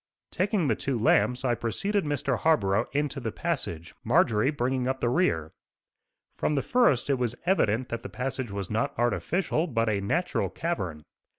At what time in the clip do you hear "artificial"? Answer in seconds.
8.97-9.67